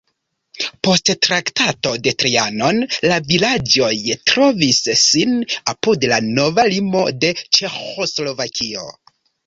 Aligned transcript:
Post 0.85 1.11
Traktato 1.25 1.91
de 2.07 2.13
Trianon 2.23 2.81
la 3.13 3.19
vilaĝoj 3.29 3.91
trovis 4.33 4.83
sin 5.05 5.39
apud 5.77 6.11
la 6.17 6.23
nova 6.35 6.69
limo 6.77 7.09
de 7.23 7.35
Ĉeĥoslovakio. 7.47 8.93